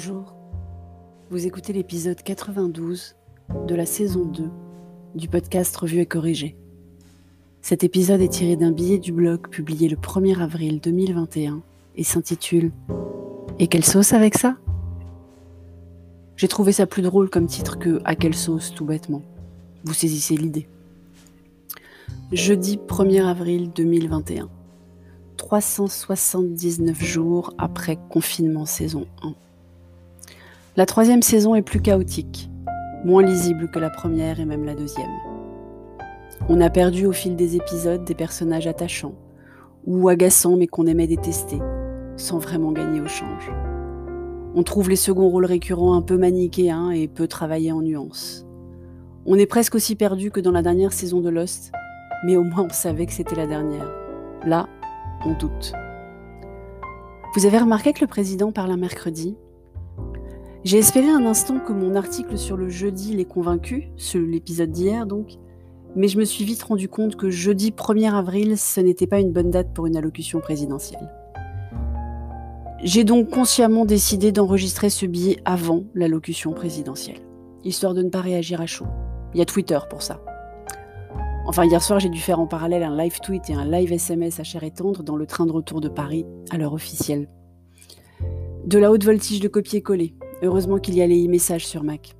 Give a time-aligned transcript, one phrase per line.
[0.00, 0.32] Bonjour,
[1.28, 3.16] vous écoutez l'épisode 92
[3.66, 4.48] de la saison 2
[5.16, 6.54] du podcast Revue et Corrigé.
[7.62, 11.62] Cet épisode est tiré d'un billet du blog publié le 1er avril 2021
[11.96, 12.70] et s'intitule
[13.58, 14.56] Et quelle sauce avec ça?
[16.36, 19.22] J'ai trouvé ça plus drôle comme titre que À quelle sauce tout bêtement.
[19.82, 20.68] Vous saisissez l'idée.
[22.30, 24.48] Jeudi 1er avril 2021.
[25.38, 29.34] 379 jours après confinement saison 1.
[30.78, 32.48] La troisième saison est plus chaotique,
[33.04, 35.10] moins lisible que la première et même la deuxième.
[36.48, 39.16] On a perdu au fil des épisodes des personnages attachants
[39.86, 41.58] ou agaçants mais qu'on aimait détester,
[42.16, 43.50] sans vraiment gagner au change.
[44.54, 48.46] On trouve les seconds rôles récurrents un peu manichéens et peu travaillés en nuances.
[49.26, 51.72] On est presque aussi perdu que dans la dernière saison de Lost,
[52.24, 53.90] mais au moins on savait que c'était la dernière.
[54.46, 54.68] Là,
[55.26, 55.72] on doute.
[57.34, 59.36] Vous avez remarqué que le président parle un mercredi?
[60.64, 65.06] J'ai espéré un instant que mon article sur le jeudi l'ait convaincu, sur l'épisode d'hier
[65.06, 65.38] donc,
[65.94, 69.32] mais je me suis vite rendu compte que jeudi 1er avril, ce n'était pas une
[69.32, 71.10] bonne date pour une allocution présidentielle.
[72.82, 77.20] J'ai donc consciemment décidé d'enregistrer ce billet avant l'allocution présidentielle,
[77.64, 78.86] histoire de ne pas réagir à chaud.
[79.34, 80.20] Il y a Twitter pour ça.
[81.46, 84.38] Enfin, hier soir, j'ai dû faire en parallèle un live tweet et un live SMS
[84.38, 87.28] à chair et tendre dans le train de retour de Paris à l'heure officielle.
[88.66, 92.14] De la haute voltige de copier-coller, Heureusement qu'il y a les e-messages sur Mac.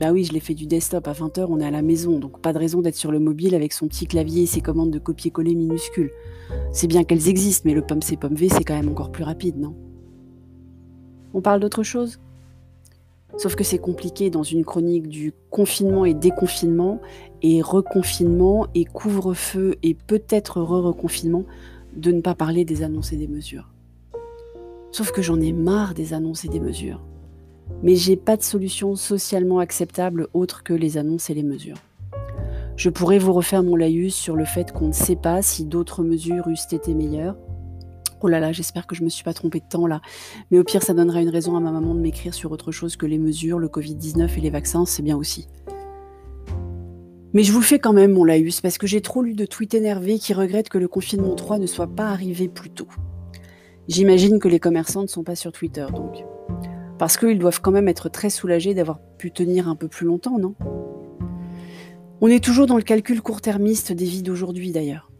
[0.00, 2.40] Bah oui, je l'ai fait du desktop à 20h, on est à la maison, donc
[2.40, 4.98] pas de raison d'être sur le mobile avec son petit clavier et ses commandes de
[4.98, 6.10] copier-coller minuscules.
[6.72, 9.24] C'est bien qu'elles existent, mais le pomme C pomme V, c'est quand même encore plus
[9.24, 9.76] rapide, non?
[11.32, 12.18] On parle d'autre chose?
[13.36, 17.00] Sauf que c'est compliqué dans une chronique du confinement et déconfinement,
[17.42, 21.44] et reconfinement, et couvre-feu, et peut-être re-reconfinement,
[21.94, 23.70] de ne pas parler des annonces et des mesures.
[24.92, 27.04] Sauf que j'en ai marre des annonces et des mesures.
[27.82, 31.78] Mais j'ai pas de solution socialement acceptable autre que les annonces et les mesures.
[32.76, 36.02] Je pourrais vous refaire mon laïus sur le fait qu'on ne sait pas si d'autres
[36.02, 37.36] mesures eussent été meilleures.
[38.22, 40.00] Oh là là, j'espère que je me suis pas trompée de temps là.
[40.50, 42.96] Mais au pire, ça donnera une raison à ma maman de m'écrire sur autre chose
[42.96, 45.48] que les mesures, le Covid-19 et les vaccins, c'est bien aussi.
[47.32, 49.74] Mais je vous fais quand même mon laïus parce que j'ai trop lu de tweets
[49.74, 52.88] énervés qui regrettent que le confinement 3 ne soit pas arrivé plus tôt.
[53.88, 56.24] J'imagine que les commerçants ne sont pas sur Twitter, donc.
[56.98, 60.38] Parce qu'ils doivent quand même être très soulagés d'avoir pu tenir un peu plus longtemps,
[60.38, 60.54] non?
[62.20, 65.10] On est toujours dans le calcul court-termiste des vies d'aujourd'hui, d'ailleurs.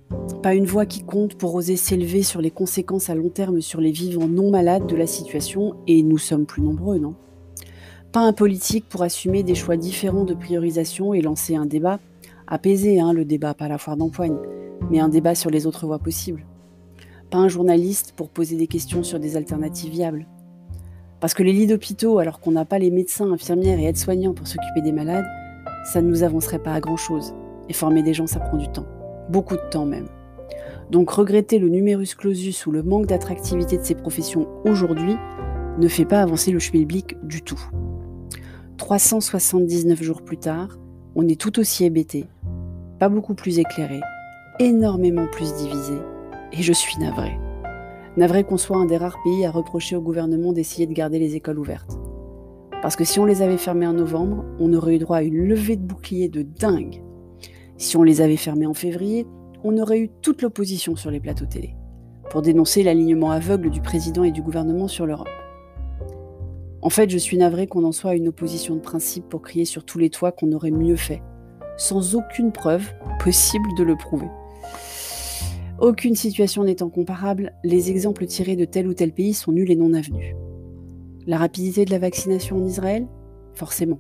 [0.43, 3.81] Pas une voix qui compte pour oser s'élever sur les conséquences à long terme sur
[3.81, 7.15] les vivants non malades de la situation, et nous sommes plus nombreux, non?
[8.13, 11.99] Pas un politique pour assumer des choix différents de priorisation et lancer un débat,
[12.47, 14.37] apaisé, hein, le débat, pas la foire d'empoigne,
[14.91, 16.45] mais un débat sur les autres voies possibles
[17.31, 20.27] pas un journaliste pour poser des questions sur des alternatives viables.
[21.21, 24.47] Parce que les lits d'hôpitaux, alors qu'on n'a pas les médecins, infirmières et aides-soignants pour
[24.47, 25.27] s'occuper des malades,
[25.85, 27.35] ça ne nous avancerait pas à grand-chose.
[27.69, 28.87] Et former des gens, ça prend du temps.
[29.29, 30.09] Beaucoup de temps même.
[30.91, 35.15] Donc regretter le numerus clausus ou le manque d'attractivité de ces professions aujourd'hui
[35.79, 37.61] ne fait pas avancer le schmilblick du tout.
[38.77, 40.79] 379 jours plus tard,
[41.15, 42.27] on est tout aussi hébété,
[42.99, 44.01] pas beaucoup plus éclairé,
[44.59, 45.99] énormément plus divisé,
[46.53, 47.39] et je suis navré.
[48.17, 51.37] Navré qu'on soit un des rares pays à reprocher au gouvernement d'essayer de garder les
[51.37, 51.99] écoles ouvertes.
[52.83, 55.47] Parce que si on les avait fermées en novembre, on aurait eu droit à une
[55.47, 57.03] levée de boucliers de dingue.
[57.77, 59.27] Si on les avait fermées en février,
[59.63, 61.77] on aurait eu toute l'opposition sur les plateaux télé,
[62.31, 65.29] pour dénoncer l'alignement aveugle du président et du gouvernement sur l'Europe.
[66.83, 69.67] En fait, je suis navré qu'on en soit à une opposition de principe pour crier
[69.67, 71.23] sur tous les toits qu'on aurait mieux fait,
[71.77, 74.29] sans aucune preuve possible de le prouver.
[75.81, 79.77] Aucune situation n'étant comparable, les exemples tirés de tel ou tel pays sont nuls et
[79.77, 80.37] non avenus.
[81.27, 83.07] La rapidité de la vaccination en Israël?
[83.55, 83.99] Forcément.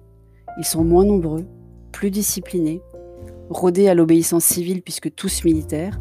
[0.59, 1.47] Ils sont moins nombreux,
[1.91, 2.83] plus disciplinés,
[3.49, 5.99] rodés à l'obéissance civile puisque tous militaires,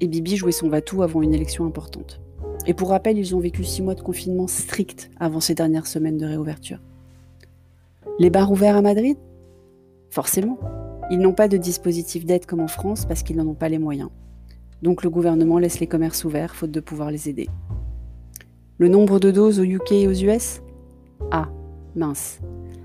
[0.00, 2.20] et Bibi jouait son va-tout avant une élection importante.
[2.66, 6.18] Et pour rappel, ils ont vécu six mois de confinement strict avant ces dernières semaines
[6.18, 6.80] de réouverture.
[8.18, 9.16] Les bars ouverts à Madrid?
[10.10, 10.58] Forcément.
[11.12, 13.78] Ils n'ont pas de dispositif d'aide comme en France parce qu'ils n'en ont pas les
[13.78, 14.10] moyens.
[14.84, 17.48] Donc le gouvernement laisse les commerces ouverts faute de pouvoir les aider.
[18.76, 20.60] Le nombre de doses au UK et aux US
[21.30, 21.48] Ah,
[21.96, 22.40] mince.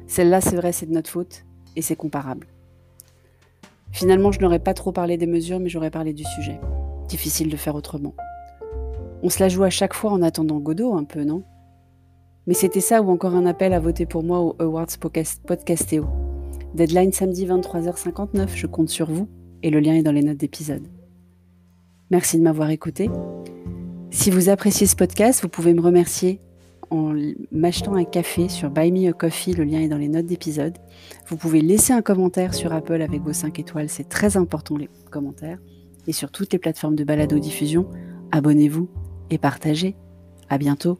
[0.07, 1.43] Celle-là, c'est vrai, c'est de notre faute
[1.75, 2.47] et c'est comparable.
[3.91, 6.61] Finalement, je n'aurais pas trop parlé des mesures, mais j'aurais parlé du sujet.
[7.09, 8.13] Difficile de faire autrement.
[9.21, 11.43] On se la joue à chaque fois en attendant Godot, un peu, non?
[12.47, 16.05] Mais c'était ça ou encore un appel à voter pour moi au Awards Podcastéo.
[16.75, 19.27] Deadline samedi 23h59, je compte sur vous
[19.63, 20.87] et le lien est dans les notes d'épisode.
[22.11, 23.09] Merci de m'avoir écouté.
[24.11, 26.39] Si vous appréciez ce podcast, vous pouvez me remercier
[26.89, 27.13] en
[27.51, 30.77] m'achetant un café sur Buy Me a Coffee, le lien est dans les notes d'épisode.
[31.27, 34.89] Vous pouvez laisser un commentaire sur Apple avec vos 5 étoiles, c'est très important les
[35.11, 35.59] commentaires.
[36.07, 37.87] Et sur toutes les plateformes de balado-diffusion,
[38.31, 38.89] abonnez-vous
[39.29, 39.95] et partagez.
[40.49, 40.97] À bientôt.